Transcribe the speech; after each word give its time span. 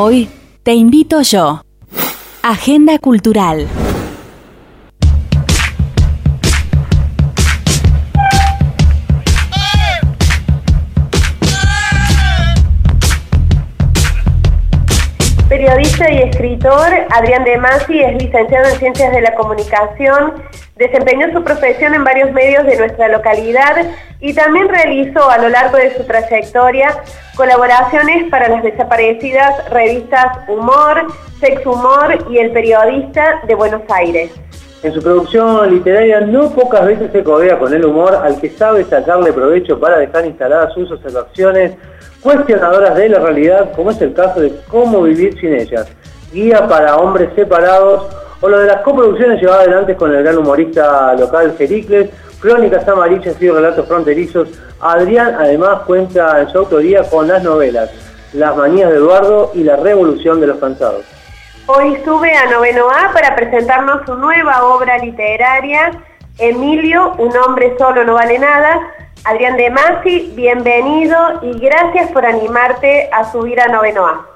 Hoy 0.00 0.28
te 0.62 0.74
invito 0.74 1.22
yo. 1.22 1.64
Agenda 2.40 3.00
Cultural. 3.00 3.66
Escritor, 16.22 17.06
Adrián 17.10 17.44
De 17.44 17.56
Masi 17.58 18.00
es 18.00 18.22
licenciado 18.22 18.68
en 18.68 18.78
Ciencias 18.78 19.12
de 19.12 19.20
la 19.20 19.34
Comunicación, 19.34 20.34
desempeñó 20.76 21.32
su 21.32 21.42
profesión 21.44 21.94
en 21.94 22.04
varios 22.04 22.32
medios 22.32 22.64
de 22.66 22.76
nuestra 22.76 23.08
localidad 23.08 23.76
y 24.20 24.34
también 24.34 24.68
realizó 24.68 25.28
a 25.30 25.38
lo 25.38 25.48
largo 25.48 25.76
de 25.76 25.96
su 25.96 26.04
trayectoria 26.04 27.02
colaboraciones 27.36 28.28
para 28.30 28.48
las 28.48 28.62
desaparecidas 28.62 29.68
revistas 29.70 30.38
Humor, 30.48 31.06
Sex 31.40 31.64
Humor 31.64 32.26
y 32.30 32.38
El 32.38 32.50
Periodista 32.50 33.40
de 33.46 33.54
Buenos 33.54 33.82
Aires. 33.88 34.32
En 34.80 34.94
su 34.94 35.02
producción 35.02 35.68
literaria 35.70 36.20
no 36.20 36.50
pocas 36.50 36.86
veces 36.86 37.10
se 37.10 37.24
codea 37.24 37.58
con 37.58 37.74
el 37.74 37.84
humor 37.84 38.14
al 38.14 38.40
que 38.40 38.48
sabe 38.50 38.84
sacarle 38.84 39.32
provecho 39.32 39.80
para 39.80 39.98
dejar 39.98 40.24
instaladas 40.24 40.72
sus 40.72 40.88
observaciones 40.92 41.72
cuestionadoras 42.20 42.94
de 42.94 43.08
la 43.08 43.18
realidad, 43.18 43.72
como 43.74 43.90
es 43.90 44.00
el 44.00 44.12
caso 44.12 44.40
de 44.40 44.52
Cómo 44.68 45.02
vivir 45.02 45.38
sin 45.40 45.54
ellas, 45.54 45.88
guía 46.32 46.68
para 46.68 46.96
hombres 46.96 47.30
separados, 47.34 48.06
o 48.40 48.48
lo 48.48 48.60
de 48.60 48.68
las 48.68 48.82
coproducciones 48.82 49.40
llevadas 49.40 49.66
adelante 49.66 49.96
con 49.96 50.14
el 50.14 50.22
gran 50.22 50.38
humorista 50.38 51.12
local 51.14 51.54
Jericles, 51.58 52.10
Crónicas 52.40 52.86
Amarillas 52.86 53.34
y 53.40 53.50
Relatos 53.50 53.84
Fronterizos. 53.88 54.48
Adrián 54.80 55.34
además 55.40 55.80
cuenta 55.86 56.40
en 56.40 56.48
su 56.50 56.58
autoría 56.58 57.02
con 57.02 57.26
las 57.26 57.42
novelas 57.42 57.90
Las 58.32 58.56
Manías 58.56 58.90
de 58.90 58.98
Eduardo 58.98 59.50
y 59.54 59.64
La 59.64 59.74
Revolución 59.74 60.40
de 60.40 60.46
los 60.46 60.58
Cansados. 60.58 61.17
Hoy 61.70 61.98
sube 62.02 62.32
a 62.34 62.46
Noveno 62.46 62.88
A 62.88 63.12
para 63.12 63.36
presentarnos 63.36 64.00
su 64.06 64.14
nueva 64.14 64.64
obra 64.64 64.96
literaria, 64.96 65.90
Emilio, 66.38 67.12
un 67.18 67.36
hombre 67.36 67.74
solo 67.76 68.04
no 68.04 68.14
vale 68.14 68.38
nada, 68.38 68.90
Adrián 69.26 69.58
De 69.58 69.68
Masi, 69.68 70.32
bienvenido 70.34 71.14
y 71.42 71.58
gracias 71.58 72.10
por 72.12 72.24
animarte 72.24 73.10
a 73.12 73.30
subir 73.30 73.60
a 73.60 73.68
Noveno 73.68 74.06
A. 74.06 74.26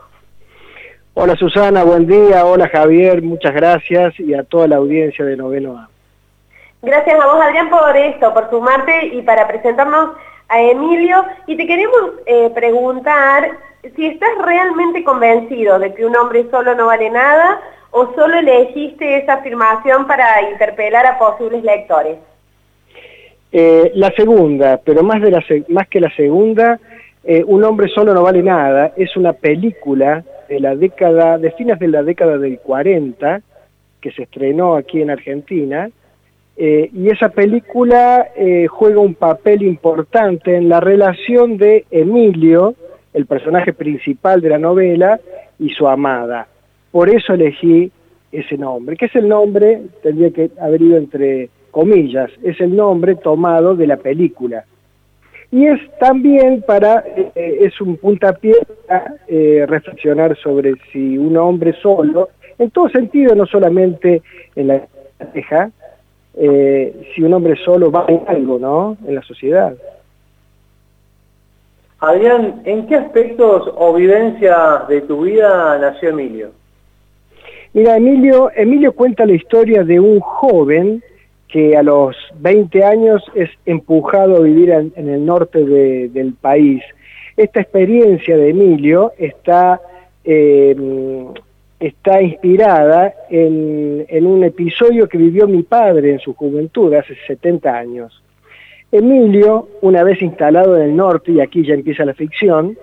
Hola 1.15 1.35
Susana, 1.37 1.85
buen 1.85 2.07
día. 2.07 2.45
Hola 2.45 2.69
Javier, 2.69 3.23
muchas 3.23 3.55
gracias 3.55 4.13
y 4.21 4.35
a 4.35 4.45
toda 4.45 4.69
la 4.69 4.77
audiencia 4.77 5.25
de 5.25 5.35
Noveno 5.35 5.79
A. 5.79 5.89
Gracias 6.83 7.19
a 7.19 7.27
vos 7.27 7.43
Adrián 7.43 7.71
por 7.71 7.97
esto, 7.97 8.35
por 8.35 8.51
sumarte 8.51 9.07
y 9.07 9.23
para 9.23 9.49
presentarnos 9.49 10.17
a 10.51 10.61
Emilio. 10.61 11.25
Y 11.47 11.57
te 11.57 11.67
queremos 11.67 12.11
eh, 12.27 12.51
preguntar 12.55 13.72
si 13.91 14.07
estás 14.07 14.31
realmente 14.45 15.03
convencido 15.03 15.79
de 15.79 15.93
que 15.95 16.07
un 16.07 16.17
hombre 16.17 16.47
solo 16.51 16.75
no 16.75 16.87
vale 16.87 17.11
nada 17.11 17.61
o 17.91 18.15
solo 18.15 18.39
elegiste 18.39 19.19
esa 19.19 19.35
afirmación 19.35 20.07
para 20.07 20.51
interpelar 20.51 21.07
a 21.07 21.19
posibles 21.19 21.63
lectores. 21.63 22.17
Eh, 23.51 23.93
la 23.95 24.11
segunda, 24.13 24.81
pero 24.83 25.03
más, 25.03 25.21
de 25.21 25.31
la, 25.31 25.45
más 25.69 25.89
que 25.89 26.01
la 26.01 26.15
segunda, 26.15 26.81
eh, 27.25 27.45
Un 27.47 27.63
hombre 27.63 27.87
solo 27.89 28.15
no 28.15 28.23
vale 28.25 28.43
nada, 28.43 28.95
es 28.97 29.17
una 29.17 29.33
película 29.33 30.25
de 30.49 30.59
la 30.59 30.75
década, 30.75 31.39
de 31.39 31.53
fines 31.53 31.79
de 31.79 31.87
la 31.87 32.03
década 32.03 32.37
del 32.37 32.59
40, 32.59 33.43
que 34.01 34.11
se 34.11 34.25
estrenó 34.25 34.75
aquí 34.75 35.01
en 35.03 35.11
Argentina, 35.11 35.89
eh, 36.57 36.91
y 36.93 37.11
esa 37.11 37.29
película 37.29 38.27
juega 38.69 38.99
un 38.99 39.15
papel 39.15 39.63
importante 39.63 40.57
en 40.57 40.69
la 40.69 40.81
relación 40.81 41.59
de 41.59 41.85
Emilio, 41.93 42.75
el 43.15 43.27
personaje 43.27 43.73
principal 43.73 44.41
de 44.41 44.49
la 44.49 44.59
novela, 44.59 45.21
y 45.63 45.71
su 45.71 45.87
amada. 45.87 46.47
Por 46.91 47.09
eso 47.09 47.35
elegí 47.35 47.91
ese 48.31 48.59
nombre, 48.59 48.97
que 48.97 49.07
es 49.07 49.15
el 49.15 49.29
nombre, 49.29 49.83
tendría 50.03 50.31
que 50.31 50.51
haber 50.61 50.83
ido 50.83 50.97
entre 50.97 51.51
comillas, 51.71 52.31
es 52.43 52.61
el 52.61 52.75
nombre 52.75 53.15
tomado 53.15 53.75
de 53.77 53.87
la 53.87 53.97
película. 53.97 54.65
Y 55.51 55.67
es 55.67 55.81
también 55.99 56.63
para, 56.63 57.05
eh, 57.17 57.59
es 57.61 57.79
un 57.81 57.97
puntapié 57.99 58.57
para 58.87 59.15
eh, 59.29 59.67
reflexionar 59.69 60.37
sobre 60.39 60.75
si 60.91 61.19
un 61.19 61.37
hombre 61.37 61.75
solo, 61.81 62.31
en 62.59 62.71
todo 62.71 62.89
sentido, 62.89 63.35
no 63.35 63.47
solamente 63.47 64.23
en 64.57 64.69
la 64.69 64.87
pareja, 65.19 65.71
eh, 66.35 67.11
si 67.15 67.23
un 67.23 67.35
hombre 67.35 67.57
solo 67.63 67.91
vale 67.91 68.23
algo, 68.27 68.59
¿no? 68.59 68.97
En 69.07 69.15
la 69.15 69.23
sociedad. 69.23 69.75
Adrián, 72.03 72.63
¿en 72.65 72.89
qué 72.89 72.97
aspectos 72.97 73.73
o 73.77 73.95
vivencias 73.95 74.89
de 74.89 75.03
tu 75.03 75.23
vida 75.23 75.79
nació 75.79 76.09
Emilio? 76.09 76.51
Mira, 77.75 77.97
Emilio, 77.97 78.51
Emilio 78.57 78.93
cuenta 78.93 79.25
la 79.25 79.35
historia 79.35 79.85
de 79.85 80.01
un 80.01 80.19
joven 80.19 81.01
que 81.47 81.77
a 81.77 81.83
los 81.85 82.17
20 82.41 82.83
años 82.83 83.23
es 83.37 83.51
empujado 83.67 84.39
a 84.39 84.41
vivir 84.41 84.71
en, 84.71 84.93
el 84.97 85.25
norte 85.25 85.65
del 85.65 86.33
país. 86.33 86.83
Esta 87.37 87.61
experiencia 87.61 88.37
de 88.37 88.51
Emilio 88.51 89.13
está, 89.17 89.81
eh, 90.25 90.75
está 91.79 92.21
inspirada 92.21 93.15
en, 93.31 94.27
un 94.27 94.43
episodio 94.43 95.09
que 95.09 95.19
vivió 95.19 95.47
mi 95.47 95.63
padre 95.63 96.15
en 96.15 96.19
su 96.19 96.35
juventud, 96.35 96.93
hace 96.95 97.15
70 97.29 97.73
años. 97.73 98.23
Emilio, 98.93 99.69
una 99.81 100.05
vez 100.05 100.21
instalado 100.21 100.77
en 100.77 100.83
el 100.83 100.95
norte, 100.95 101.33
y 101.33 101.41
aquí 101.41 101.65
ya 101.67 101.73
empieza 101.73 102.05
la 102.05 102.13
ficción, 102.13 102.77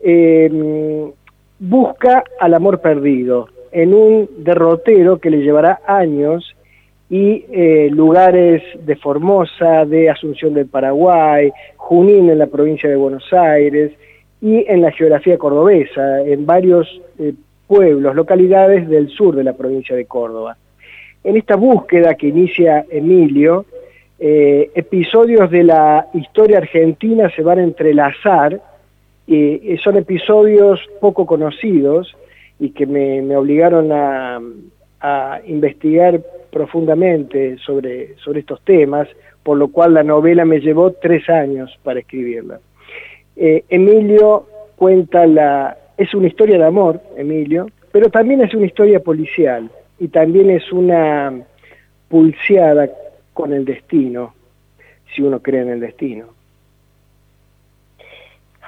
eh, 0.00 1.10
busca 1.58 2.22
al 2.38 2.54
amor 2.54 2.80
perdido 2.80 3.48
en 3.72 3.92
un 3.92 4.30
derrotero 4.38 5.18
que 5.18 5.30
le 5.30 5.42
llevará 5.42 5.80
años 5.86 6.56
y 7.10 7.44
eh, 7.50 7.88
lugares 7.90 8.62
de 8.86 8.94
Formosa, 8.94 9.84
de 9.84 10.08
Asunción 10.08 10.54
del 10.54 10.66
Paraguay, 10.66 11.50
Junín 11.76 12.30
en 12.30 12.38
la 12.38 12.46
provincia 12.46 12.88
de 12.88 12.94
Buenos 12.94 13.32
Aires 13.32 13.90
y 14.40 14.64
en 14.68 14.80
la 14.80 14.92
geografía 14.92 15.36
cordobesa, 15.36 16.22
en 16.22 16.46
varios 16.46 16.86
eh, 17.18 17.34
pueblos, 17.66 18.14
localidades 18.14 18.88
del 18.88 19.08
sur 19.08 19.34
de 19.34 19.44
la 19.44 19.54
provincia 19.54 19.96
de 19.96 20.04
Córdoba. 20.06 20.56
En 21.24 21.36
esta 21.36 21.56
búsqueda 21.56 22.14
que 22.14 22.28
inicia 22.28 22.86
Emilio, 22.88 23.66
eh, 24.20 24.70
episodios 24.74 25.50
de 25.50 25.64
la 25.64 26.06
historia 26.14 26.58
argentina 26.58 27.30
se 27.34 27.42
van 27.42 27.58
a 27.58 27.64
entrelazar, 27.64 28.60
y 29.26 29.76
son 29.84 29.96
episodios 29.96 30.80
poco 31.00 31.24
conocidos 31.24 32.16
y 32.58 32.70
que 32.70 32.84
me, 32.84 33.36
obligaron 33.36 33.92
a, 33.92 34.40
a 35.00 35.40
investigar 35.46 36.20
profundamente 36.50 37.56
sobre, 37.58 38.16
sobre 38.16 38.40
estos 38.40 38.60
temas, 38.62 39.08
por 39.42 39.56
lo 39.56 39.68
cual 39.68 39.94
la 39.94 40.02
novela 40.02 40.44
me 40.44 40.60
llevó 40.60 40.92
tres 40.92 41.28
años 41.30 41.78
para 41.82 42.00
escribirla. 42.00 42.60
Eh, 43.36 43.64
Emilio 43.68 44.46
cuenta 44.76 45.26
la... 45.26 45.76
es 45.96 46.12
una 46.12 46.26
historia 46.26 46.58
de 46.58 46.64
amor, 46.64 47.00
Emilio, 47.16 47.68
pero 47.92 48.10
también 48.10 48.42
es 48.42 48.52
una 48.54 48.66
historia 48.66 49.00
policial 49.00 49.70
y 49.98 50.08
también 50.08 50.50
es 50.50 50.70
una 50.72 51.32
pulseada 52.08 52.90
con 53.40 53.54
el 53.54 53.64
destino, 53.64 54.34
si 55.14 55.22
uno 55.22 55.40
cree 55.40 55.62
en 55.62 55.70
el 55.70 55.80
destino. 55.80 56.26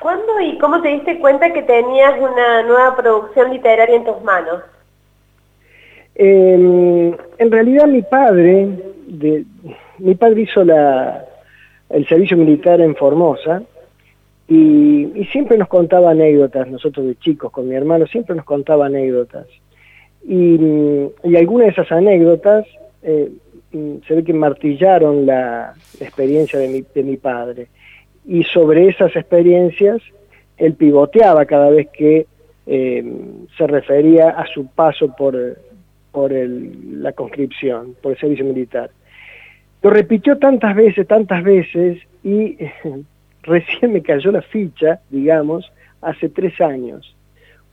¿Cuándo 0.00 0.40
y 0.40 0.56
cómo 0.58 0.80
te 0.80 0.88
diste 0.88 1.20
cuenta 1.20 1.52
que 1.52 1.62
tenías 1.62 2.18
una 2.18 2.62
nueva 2.62 2.96
producción 2.96 3.52
literaria 3.52 3.96
en 3.96 4.04
tus 4.04 4.22
manos? 4.22 4.62
en 6.14 7.50
realidad 7.50 7.86
mi 7.86 8.02
padre, 8.02 8.68
mi 9.98 10.14
padre 10.14 10.42
hizo 10.42 10.60
el 10.60 12.06
servicio 12.06 12.36
militar 12.36 12.82
en 12.82 12.94
Formosa 12.94 13.62
y, 14.46 15.26
siempre 15.32 15.56
nos 15.56 15.68
contaba 15.68 16.10
anécdotas, 16.10 16.68
nosotros 16.68 17.06
de 17.06 17.14
chicos 17.16 17.50
con 17.50 17.66
mi 17.66 17.74
hermano 17.74 18.06
siempre 18.06 18.36
nos 18.36 18.44
contaba 18.44 18.86
anécdotas. 18.86 19.46
Y, 20.28 20.58
algunas 21.34 21.68
de 21.68 21.72
esas 21.72 21.90
anécdotas 21.90 22.66
eh, 23.02 23.30
se 23.72 24.14
ve 24.14 24.24
que 24.24 24.32
martillaron 24.32 25.26
la, 25.26 25.74
experiencia 26.00 26.58
de 26.58 26.68
mi, 26.68 26.84
de 26.94 27.02
mi 27.02 27.16
padre. 27.16 27.68
Y 28.26 28.44
sobre 28.44 28.88
esas 28.88 29.14
experiencias 29.16 30.02
él 30.56 30.74
pivoteaba 30.74 31.44
cada 31.46 31.70
vez 31.70 31.88
que 31.92 32.26
eh, 32.66 33.04
se 33.56 33.66
refería 33.66 34.30
a 34.30 34.46
su 34.46 34.66
paso 34.66 35.14
por, 35.16 35.36
por 36.12 36.32
la 36.32 37.12
conscripción, 37.12 37.96
por 38.00 38.12
el 38.12 38.18
servicio 38.18 38.44
militar. 38.44 38.90
Lo 39.82 39.90
repitió 39.90 40.38
tantas 40.38 40.76
veces, 40.76 41.08
tantas 41.08 41.42
veces, 41.42 41.98
y 42.22 42.56
recién 43.42 43.92
me 43.92 44.02
cayó 44.02 44.30
la 44.30 44.42
ficha, 44.42 45.00
digamos, 45.10 45.72
hace 46.00 46.28
tres 46.28 46.60
años, 46.60 47.16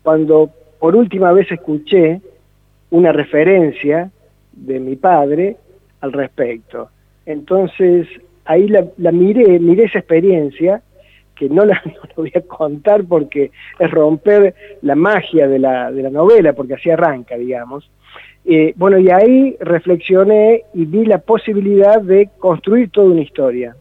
cuando 0.01 0.49
por 0.79 0.95
última 0.95 1.31
vez 1.31 1.51
escuché 1.51 2.21
una 2.89 3.11
referencia 3.11 4.09
de 4.53 4.79
mi 4.79 4.95
padre 4.95 5.57
al 6.01 6.13
respecto. 6.13 6.89
Entonces, 7.25 8.07
ahí 8.45 8.67
la, 8.67 8.85
la 8.97 9.11
miré, 9.11 9.59
miré 9.59 9.85
esa 9.85 9.99
experiencia 9.99 10.81
que 11.39 11.49
no 11.49 11.65
la, 11.65 11.81
voy 12.15 12.31
a 12.35 12.41
contar 12.41 13.05
porque 13.05 13.51
es 13.79 13.91
romper 13.91 14.53
la 14.81 14.95
magia 14.95 15.47
de 15.47 15.57
la, 15.59 15.91
de 15.91 16.03
la 16.03 16.09
novela, 16.09 16.53
porque 16.53 16.75
así 16.75 16.89
arranca, 16.89 17.37
digamos. 17.37 17.89
Eh, 18.45 18.73
bueno, 18.75 18.97
y 18.97 19.09
ahí 19.09 19.55
reflexioné 19.59 20.63
y 20.73 20.85
vi 20.85 21.05
la 21.05 21.19
posibilidad 21.19 22.01
de 22.01 22.29
construir 22.39 22.89
toda 22.89 23.11
una 23.11 23.21
historia, 23.21 23.75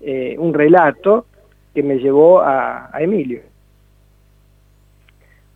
eh, 0.00 0.36
un 0.38 0.54
relato 0.54 1.26
que 1.74 1.82
me 1.82 1.96
llevó 1.96 2.40
a, 2.40 2.90
Emilio. 3.00 3.40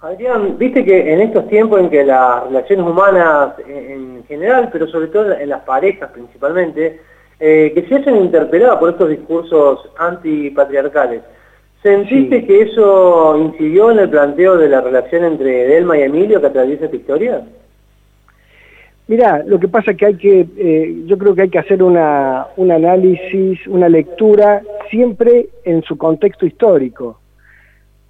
Adrián, 0.06 0.56
viste 0.56 0.84
que 0.84 1.12
en 1.12 1.20
estos 1.20 1.48
tiempos 1.48 1.80
en 1.80 1.90
que 1.90 2.04
las 2.04 2.44
relaciones 2.44 2.86
humanas 2.86 3.54
en 3.66 4.22
general, 4.28 4.68
pero 4.72 4.86
sobre 4.86 5.08
todo 5.08 5.32
en 5.32 5.48
las 5.48 5.62
parejas 5.62 6.10
principalmente, 6.12 7.00
eh, 7.40 7.72
que 7.74 7.82
se 7.88 7.96
hacen 7.96 8.14
interpeladas 8.14 8.78
por 8.78 8.90
estos 8.90 9.08
discursos 9.08 9.90
antipatriarcales, 9.98 11.22
¿sentiste 11.82 12.46
que 12.46 12.62
eso 12.62 13.36
incidió 13.36 13.90
en 13.90 13.98
el 13.98 14.08
planteo 14.08 14.56
de 14.56 14.68
la 14.68 14.80
relación 14.80 15.24
entre 15.24 15.66
Delma 15.66 15.98
y 15.98 16.02
Emilio 16.02 16.40
que 16.40 16.46
atraviesa 16.46 16.84
esta 16.84 16.96
historia? 16.96 17.44
Mira, 19.08 19.42
lo 19.44 19.58
que 19.58 19.66
pasa 19.66 19.90
es 19.90 19.96
que 19.96 20.06
hay 20.06 20.16
que, 20.16 20.46
eh, 20.56 21.02
yo 21.06 21.18
creo 21.18 21.34
que 21.34 21.42
hay 21.42 21.50
que 21.50 21.58
hacer 21.58 21.82
una, 21.82 22.46
un 22.56 22.70
análisis, 22.70 23.66
una 23.66 23.88
lectura 23.88 24.62
siempre 24.88 25.48
en 25.64 25.82
su 25.82 25.98
contexto 25.98 26.46
histórico. 26.46 27.18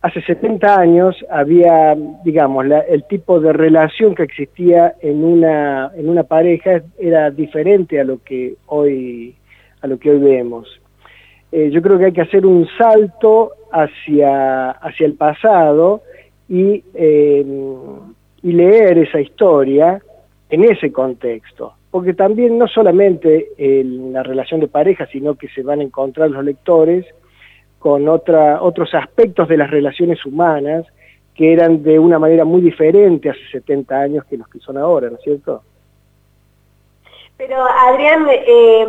Hace 0.07 0.23
70 0.23 0.79
años 0.79 1.17
había, 1.29 1.97
digamos, 2.23 2.65
el 2.89 3.03
tipo 3.09 3.41
de 3.41 3.53
relación 3.53 4.15
que 4.15 4.23
existía 4.23 4.95
en 5.01 5.25
una, 5.25 5.91
en 5.97 6.09
una 6.09 6.23
pareja 6.23 6.81
era 6.97 7.33
diferente 7.33 8.01
a 8.01 8.05
lo 8.05 8.23
que 8.23 8.55
hoy, 8.67 9.35
a 9.81 9.89
lo 9.89 9.99
que 9.99 10.13
hoy 10.13 10.19
vemos. 10.19 10.81
Eh, 11.51 11.71
yo 11.73 11.83
creo 11.83 11.99
que 11.99 12.05
hay 12.05 12.13
que 12.13 12.21
hacer 12.21 12.47
un 12.47 12.69
salto 12.79 13.51
hacia, 13.73 14.71
hacia 14.71 15.07
el 15.07 15.15
pasado 15.15 16.03
y, 16.49 16.85
eh, 16.95 17.45
y 18.45 18.53
leer 18.53 18.99
esa 18.99 19.21
historia 19.21 20.01
en 20.51 20.63
ese 20.63 20.93
contexto, 20.93 21.73
porque 21.91 22.15
también 22.15 22.59
no 22.59 22.69
solamente 22.69 23.49
en 23.59 24.13
la 24.13 24.23
relación 24.23 24.61
de 24.61 24.69
pareja, 24.69 25.09
sino 25.11 25.35
que 25.35 25.49
se 25.49 25.65
van 25.65 25.81
a 25.81 25.83
encontrar 25.83 26.31
los 26.31 26.45
lectores 26.45 27.05
con 27.87 28.09
otra, 28.09 28.61
otros 28.63 28.93
aspectos 28.95 29.47
de 29.47 29.57
las 29.57 29.71
relaciones 29.71 30.27
humanas 30.27 30.85
que 31.37 31.53
eran 31.53 31.85
de 31.85 32.01
una 32.01 32.19
manera 32.19 32.45
muy 32.45 32.61
diferente 32.61 33.31
hace 33.31 33.47
70 33.53 33.97
años 33.97 34.25
que 34.25 34.37
los 34.37 34.49
que 34.49 34.59
son 34.59 34.77
ahora, 34.77 35.09
¿no 35.09 35.19
es 35.19 35.23
cierto? 35.23 35.63
Pero 37.37 37.63
Adrián, 37.63 38.27
eh, 38.29 38.89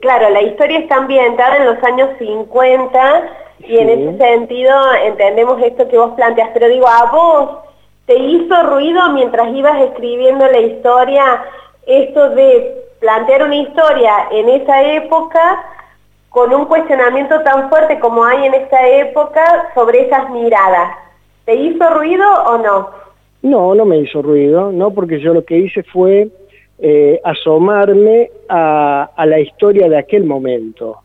claro, 0.00 0.30
la 0.30 0.40
historia 0.40 0.78
está 0.78 0.96
ambientada 0.96 1.58
en 1.58 1.66
los 1.66 1.84
años 1.84 2.08
50 2.18 3.30
y 3.58 3.76
en 3.76 3.90
ese 3.90 4.16
sentido 4.16 4.72
entendemos 5.04 5.60
esto 5.62 5.86
que 5.86 5.98
vos 5.98 6.14
planteas, 6.14 6.48
pero 6.54 6.68
digo, 6.68 6.88
a 6.88 7.10
vos 7.12 7.58
¿Te 8.06 8.16
hizo 8.18 8.62
ruido 8.64 9.12
mientras 9.12 9.54
ibas 9.54 9.80
escribiendo 9.82 10.46
la 10.46 10.60
historia 10.60 11.44
esto 11.86 12.30
de 12.30 12.84
plantear 13.00 13.42
una 13.44 13.56
historia 13.56 14.28
en 14.30 14.48
esa 14.48 14.82
época 14.82 15.73
con 16.34 16.52
un 16.52 16.64
cuestionamiento 16.64 17.40
tan 17.42 17.70
fuerte 17.70 18.00
como 18.00 18.24
hay 18.24 18.46
en 18.46 18.54
esta 18.54 18.88
época 18.88 19.70
sobre 19.72 20.02
esas 20.02 20.28
miradas? 20.30 20.96
¿Te 21.44 21.54
hizo 21.54 21.88
ruido 21.90 22.26
o 22.46 22.58
no? 22.58 22.90
No, 23.42 23.74
no 23.76 23.84
me 23.84 23.98
hizo 23.98 24.20
ruido, 24.20 24.72
no, 24.72 24.90
porque 24.90 25.20
yo 25.20 25.32
lo 25.32 25.44
que 25.44 25.58
hice 25.58 25.84
fue 25.84 26.28
eh, 26.80 27.20
asomarme 27.22 28.30
a, 28.48 29.24
la 29.24 29.38
historia 29.38 29.88
de 29.88 29.96
aquel 29.96 30.24
momento 30.24 30.96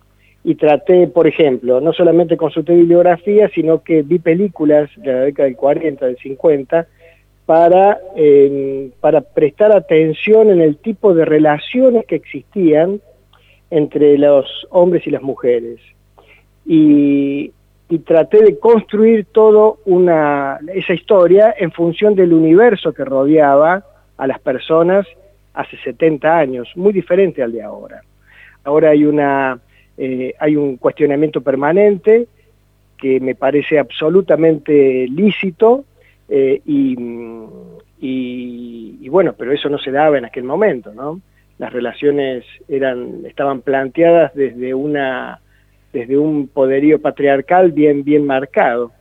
y 0.43 0.55
traté, 0.55 1.05
por 1.05 1.27
ejemplo, 1.27 1.79
no 1.79 1.93
solamente 1.93 2.35
consulté 2.35 2.73
bibliografía, 2.73 3.51
sino 3.53 3.83
que 3.83 4.01
vi 4.01 4.17
películas 4.17 4.89
de 4.95 5.13
la 5.13 5.19
década 5.21 5.45
del 5.45 5.57
40, 5.57 6.07
del 6.07 6.17
50, 6.17 6.87
para, 7.45 7.99
eh, 8.15 8.89
para 8.99 9.21
prestar 9.21 9.73
atención 9.73 10.49
en 10.49 10.61
el 10.61 10.77
tipo 10.77 11.13
de 11.13 11.25
relaciones 11.25 12.05
que 12.07 12.15
existían 12.15 12.99
entre 13.69 14.17
los 14.17 14.67
hombres 14.69 15.05
y 15.05 15.11
las 15.11 15.21
mujeres. 15.21 15.79
Y, 16.65 17.51
y 17.89 17.99
traté 17.99 18.43
de 18.43 18.59
construir 18.59 19.25
toda 19.31 19.75
esa 20.73 20.93
historia 20.93 21.55
en 21.57 21.71
función 21.71 22.15
del 22.15 22.33
universo 22.33 22.93
que 22.93 23.03
rodeaba 23.03 23.83
a 24.17 24.27
las 24.27 24.39
personas 24.39 25.07
hace 25.53 25.77
70 25.77 26.37
años, 26.37 26.69
muy 26.75 26.93
diferente 26.93 27.41
al 27.41 27.51
de 27.51 27.63
ahora. 27.63 28.03
Ahora 28.63 28.91
hay 28.91 29.05
una 29.05 29.59
eh, 30.01 30.33
hay 30.39 30.55
un 30.55 30.77
cuestionamiento 30.77 31.41
permanente 31.41 32.27
que 32.97 33.19
me 33.19 33.35
parece 33.35 33.77
absolutamente 33.77 35.05
lícito 35.09 35.83
eh, 36.29 36.61
y, 36.65 37.05
bueno, 39.09 39.33
pero 39.37 39.51
eso 39.51 39.67
no 39.67 39.77
se 39.77 39.91
daba 39.91 40.17
en 40.17 40.23
aquel 40.23 40.45
momento, 40.45 40.93
¿no? 40.93 41.19
Las 41.59 41.71
relaciones 41.71 42.43
eran, 42.67 43.25
estaban 43.25 43.61
planteadas 43.61 44.33
desde 44.33 44.73
una 44.73 45.39
desde 45.93 46.17
un 46.17 46.47
poderío 46.47 47.01
patriarcal 47.01 47.71
bien, 47.71 48.03
bien 48.03 48.25
marcado. 48.25 48.91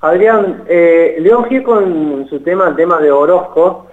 Adrián, 0.00 0.64
eh, 0.68 1.16
León 1.20 1.44
Gil 1.44 1.62
con 1.62 2.26
su 2.28 2.40
tema, 2.40 2.68
el 2.68 2.76
tema 2.76 3.00
de 3.00 3.10
Orozco, 3.10 3.86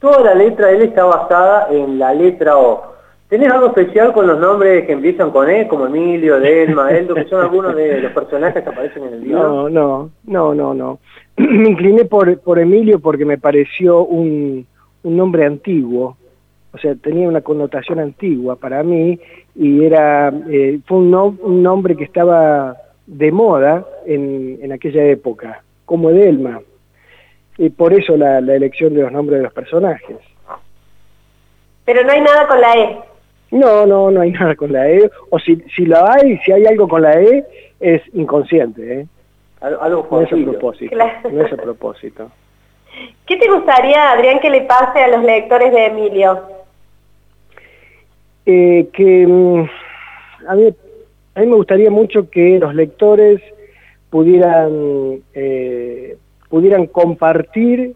toda 0.00 0.20
la 0.20 0.34
letra 0.34 0.68
de 0.68 0.76
él 0.76 0.82
está 0.82 1.04
basada 1.04 1.68
en 1.70 1.98
la 1.98 2.12
letra 2.12 2.58
O. 2.58 2.92
¿Tenés 3.32 3.50
algo 3.50 3.68
especial 3.68 4.12
con 4.12 4.26
los 4.26 4.38
nombres 4.38 4.84
que 4.84 4.92
empiezan 4.92 5.30
con 5.30 5.48
E, 5.48 5.66
como 5.66 5.86
Emilio, 5.86 6.38
Delma, 6.38 6.90
Eldo, 6.94 7.14
que 7.14 7.24
son 7.24 7.40
algunos 7.40 7.74
de 7.74 8.02
los 8.02 8.12
personajes 8.12 8.62
que 8.62 8.68
aparecen 8.68 9.04
en 9.04 9.14
el 9.14 9.22
libro? 9.22 9.42
No, 9.42 9.70
no, 9.70 10.10
no, 10.24 10.54
no, 10.54 10.74
no. 10.74 10.98
me 11.38 11.70
incliné 11.70 12.04
por, 12.04 12.38
por 12.40 12.58
Emilio 12.58 12.98
porque 12.98 13.24
me 13.24 13.38
pareció 13.38 14.04
un, 14.04 14.66
un 15.02 15.16
nombre 15.16 15.44
antiguo, 15.44 16.16
o 16.72 16.78
sea, 16.78 16.94
tenía 16.94 17.28
una 17.28 17.42
connotación 17.42 17.98
antigua 17.98 18.56
para 18.56 18.82
mí 18.82 19.18
y 19.54 19.84
era 19.84 20.32
eh, 20.48 20.80
fue 20.86 20.98
un, 20.98 21.14
un, 21.14 21.62
nombre 21.62 21.96
que 21.96 22.04
estaba 22.04 22.76
de 23.06 23.30
moda 23.30 23.86
en, 24.06 24.58
en 24.62 24.72
aquella 24.72 25.04
época, 25.04 25.62
como 25.84 26.10
Delma. 26.10 26.60
Y 27.58 27.68
por 27.68 27.92
eso 27.92 28.16
la, 28.16 28.40
la 28.40 28.54
elección 28.54 28.94
de 28.94 29.02
los 29.02 29.12
nombres 29.12 29.38
de 29.38 29.44
los 29.44 29.52
personajes. 29.52 30.16
Pero 31.84 32.04
no 32.04 32.12
hay 32.12 32.20
nada 32.20 32.46
con 32.46 32.60
la 32.60 32.74
E. 32.74 32.98
No, 33.50 33.84
no, 33.86 34.10
no 34.10 34.20
hay 34.20 34.32
nada 34.32 34.56
con 34.56 34.72
la 34.72 34.88
E. 34.88 35.10
O 35.30 35.38
si, 35.38 35.56
si 35.74 35.84
la 35.84 36.14
hay, 36.14 36.38
si 36.38 36.52
hay 36.52 36.64
algo 36.64 36.88
con 36.88 37.02
la 37.02 37.20
E, 37.20 37.44
es 37.80 38.02
inconsciente. 38.14 39.00
¿eh? 39.00 39.06
Algo 39.60 40.08
no 40.10 40.22
es 40.22 40.32
a 40.32 40.36
propósito. 40.36 40.96
No 41.30 41.44
es 41.44 41.52
a 41.52 41.56
propósito. 41.56 42.30
¿Qué 43.26 43.36
te 43.36 43.48
gustaría, 43.48 44.12
Adrián, 44.12 44.40
que 44.40 44.50
le 44.50 44.62
pase 44.62 45.00
a 45.00 45.08
los 45.08 45.24
lectores 45.24 45.72
de 45.72 45.86
Emilio? 45.86 46.42
Eh, 48.44 48.88
que 48.92 49.26
mm, 49.26 49.64
a 50.48 50.54
mí, 50.54 50.74
me 51.36 51.54
gustaría 51.54 51.90
mucho 51.90 52.28
que 52.28 52.58
los 52.58 52.74
lectores 52.74 53.40
pudieran, 54.10 55.22
eh, 55.32 56.16
pudieran 56.48 56.86
compartir 56.86 57.94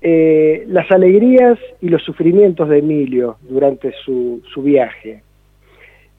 eh, 0.00 0.64
las 0.68 0.90
alegrías 0.90 1.58
y 1.80 1.88
los 1.88 2.02
sufrimientos 2.02 2.68
de 2.68 2.78
Emilio 2.78 3.36
durante 3.42 3.92
su, 4.04 4.42
su 4.52 4.62
viaje. 4.62 5.22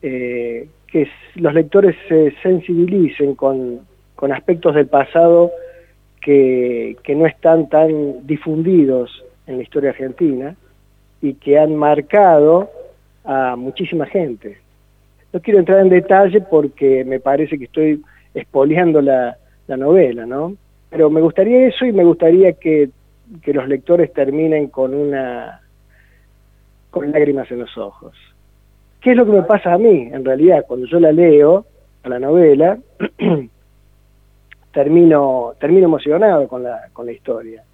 Que 0.00 1.08
los 1.34 1.52
lectores 1.52 1.96
se 2.08 2.30
sensibilicen 2.42 3.34
con, 3.34 3.80
con 4.14 4.32
aspectos 4.32 4.76
del 4.76 4.86
pasado 4.86 5.50
que, 6.26 7.14
no 7.14 7.24
están 7.24 7.68
tan 7.68 8.26
difundidos 8.26 9.24
en 9.46 9.58
la 9.58 9.62
historia 9.62 9.90
argentina 9.90 10.56
y 11.22 11.34
que 11.34 11.56
han 11.56 11.76
marcado 11.76 12.68
a 13.24 13.54
muchísima 13.54 14.06
gente. 14.06 14.58
No 15.32 15.40
quiero 15.40 15.60
entrar 15.60 15.80
en 15.80 15.88
detalle 15.88 16.40
porque 16.40 17.04
me 17.04 17.20
parece 17.20 17.56
que 17.58 17.66
estoy 17.66 18.02
expoliando 18.34 19.00
la, 19.00 19.36
la 19.68 19.76
novela, 19.76 20.26
¿no? 20.26 20.56
Pero 20.90 21.10
me 21.10 21.20
gustaría 21.20 21.68
eso 21.68 21.86
y 21.86 21.92
me 21.92 22.04
gustaría 22.04 22.52
que 22.54 22.90
que 23.42 23.52
los 23.52 23.66
lectores 23.66 24.12
terminen 24.12 24.68
con 24.68 24.94
una 24.94 25.60
con 26.90 27.10
lágrimas 27.10 27.50
en 27.50 27.58
los 27.58 27.76
ojos. 27.76 28.14
¿Qué 29.00 29.10
es 29.10 29.16
lo 29.16 29.26
que 29.26 29.32
me 29.32 29.42
pasa 29.42 29.72
a 29.72 29.78
mí? 29.78 30.08
En 30.12 30.24
realidad, 30.24 30.64
cuando 30.66 30.86
yo 30.86 31.00
la 31.00 31.12
leo, 31.12 31.66
a 32.04 32.08
la 32.08 32.18
novela, 32.18 32.78
termino, 34.76 35.54
termino 35.58 35.86
emocionado 35.86 36.46
con 36.46 36.62
la, 36.62 36.90
con 36.92 37.06
la 37.06 37.12
historia. 37.12 37.64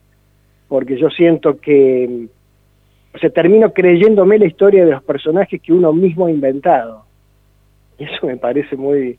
Porque 0.69 0.97
yo 0.97 1.11
siento 1.11 1.59
que, 1.59 2.29
o 3.13 3.19
sea, 3.19 3.29
termino 3.29 3.73
creyéndome 3.73 4.39
la 4.39 4.47
historia 4.47 4.85
de 4.85 4.93
los 4.93 5.03
personajes 5.03 5.61
que 5.61 5.73
uno 5.73 5.93
mismo 5.93 6.27
ha 6.27 6.31
inventado. 6.31 7.05
Y 7.99 8.05
eso 8.05 8.25
me 8.25 8.37
parece 8.37 8.77
muy, 8.77 9.19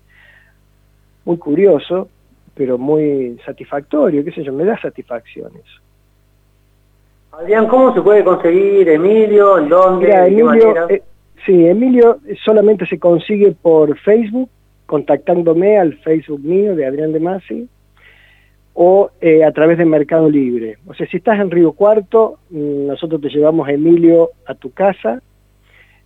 muy 1.25 1.37
curioso, 1.37 2.07
pero 2.55 2.77
muy 2.77 3.37
satisfactorio, 3.45 4.23
qué 4.23 4.31
sé 4.31 4.45
yo, 4.45 4.53
me 4.53 4.63
da 4.63 4.79
satisfacción 4.79 5.51
eso. 5.53 5.81
Adrián, 7.33 7.67
¿cómo 7.67 7.93
se 7.93 8.01
puede 8.01 8.23
conseguir 8.23 8.87
Emilio? 8.87 9.57
¿En 9.57 9.67
dónde? 9.67 10.09
Emilio, 10.09 10.89
eh, 10.89 11.03
Sí, 11.45 11.65
Emilio 11.65 12.19
solamente 12.45 12.85
se 12.85 12.97
consigue 12.97 13.51
por 13.51 13.97
Facebook, 13.99 14.49
contactándome 14.85 15.77
al 15.77 15.95
Facebook 15.97 16.41
mío 16.41 16.75
de 16.75 16.85
Adrián 16.85 17.13
de 17.13 17.19
Masi, 17.19 17.67
o 18.73 19.11
eh, 19.21 19.43
a 19.43 19.51
través 19.51 19.77
de 19.77 19.85
Mercado 19.85 20.29
Libre. 20.29 20.77
O 20.87 20.93
sea, 20.93 21.07
si 21.07 21.17
estás 21.17 21.39
en 21.39 21.51
Río 21.51 21.73
Cuarto, 21.73 22.39
mm, 22.49 22.87
nosotros 22.87 23.21
te 23.21 23.29
llevamos 23.29 23.69
Emilio 23.69 24.31
a 24.45 24.55
tu 24.55 24.71
casa, 24.71 25.21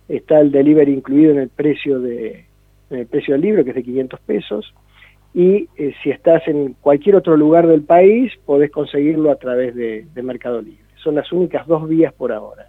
está 0.08 0.40
el 0.40 0.52
delivery 0.52 0.92
incluido 0.92 1.32
en 1.32 1.38
el 1.38 1.48
precio, 1.48 1.98
de, 2.00 2.44
el 2.90 3.06
precio 3.06 3.34
del 3.34 3.42
libro, 3.42 3.64
que 3.64 3.70
es 3.70 3.76
de 3.76 3.82
500 3.82 4.20
pesos, 4.20 4.74
y 5.34 5.68
eh, 5.76 5.94
si 6.02 6.10
estás 6.10 6.46
en 6.48 6.74
cualquier 6.80 7.16
otro 7.16 7.36
lugar 7.36 7.66
del 7.66 7.82
país, 7.82 8.32
podés 8.44 8.70
conseguirlo 8.70 9.30
a 9.30 9.36
través 9.36 9.74
de, 9.74 10.06
de 10.14 10.22
Mercado 10.22 10.60
Libre. 10.60 10.84
Son 11.02 11.14
las 11.14 11.30
únicas 11.32 11.66
dos 11.66 11.88
vías 11.88 12.12
por 12.12 12.32
ahora. 12.32 12.67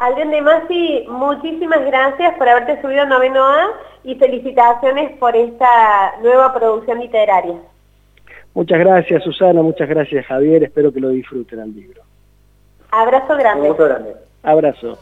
Adrián 0.00 0.30
de 0.30 0.40
Masi, 0.40 1.06
muchísimas 1.10 1.84
gracias 1.84 2.34
por 2.38 2.48
haberte 2.48 2.80
subido 2.80 3.02
a 3.02 3.04
Noveno 3.04 3.44
A 3.44 3.68
y 4.02 4.14
felicitaciones 4.14 5.12
por 5.18 5.36
esta 5.36 6.14
nueva 6.22 6.54
producción 6.54 7.00
literaria. 7.00 7.56
Muchas 8.54 8.78
gracias 8.78 9.22
Susana, 9.22 9.60
muchas 9.60 9.90
gracias 9.90 10.24
Javier, 10.24 10.64
espero 10.64 10.90
que 10.90 11.00
lo 11.00 11.10
disfruten 11.10 11.60
al 11.60 11.74
libro. 11.74 12.00
Abrazo 12.90 13.36
grande. 13.36 13.70
Un 13.70 13.76
grande. 13.76 14.16
Abrazo. 14.42 14.98